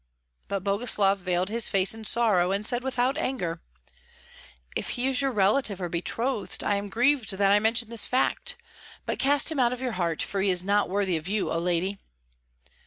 [0.47, 3.61] But Boguslav veiled his face in sorrow, and said without anger,
[4.75, 8.57] "If he is your relative or betrothed, I am grieved that I mentioned this fact;
[9.05, 11.59] but cast him out of your heart, for he is not worthy of you, O
[11.59, 11.99] lady."